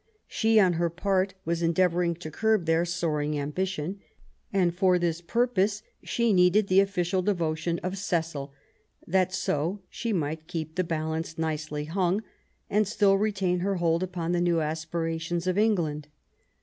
She, 0.25 0.59
on 0.59 0.73
her 0.81 0.89
part, 0.89 1.35
was 1.45 1.61
endeavouring 1.61 2.15
to 2.15 2.31
curb 2.31 2.65
their 2.65 2.85
soaring 2.85 3.37
ambition, 3.37 3.99
and 4.51 4.73
for 4.73 4.97
this 4.97 5.21
purpose 5.21 5.83
she 6.03 6.33
needed 6.33 6.65
the 6.69 6.79
official 6.79 7.21
devotion 7.21 7.77
of 7.83 7.99
Cecil, 7.99 8.51
that 9.05 9.31
so 9.31 9.81
she 9.91 10.09
THE 10.11 10.17
NEW 10.17 10.25
ENGLAND. 10.25 10.47
253 10.47 10.57
might 10.57 10.65
keep 10.65 10.75
the 10.75 10.83
balance 10.83 11.37
nicely 11.37 11.85
hung, 11.85 12.23
and 12.67 12.87
still 12.87 13.19
retain 13.19 13.59
her 13.59 13.75
hold 13.75 14.01
upon 14.01 14.31
the 14.31 14.41
new 14.41 14.59
aspirations 14.59 15.45
of 15.45 15.59
England. 15.59 16.07